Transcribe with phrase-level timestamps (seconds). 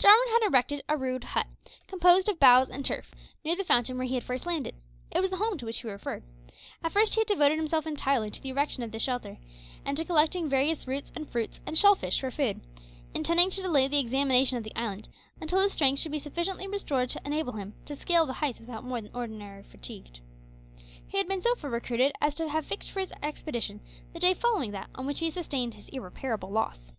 [0.00, 1.46] Jarwin had erected a rude hut,
[1.86, 4.74] composed of boughs and turf, near the fountain where he had first landed.
[5.12, 6.24] It was the home to which he referred.
[6.82, 9.38] At first he had devoted himself entirely to the erection of this shelter,
[9.84, 12.60] and to collecting various roots and fruits and shell fish for food,
[13.14, 15.08] intending to delay the examination of the island
[15.40, 18.82] until his strength should be sufficiently restored to enable him to scale the heights without
[18.82, 20.18] more than ordinary fatigue.
[21.06, 23.80] He had been so far recruited as to have fixed for his expedition
[24.14, 26.90] the day following that on which he sustained his irreparable loss.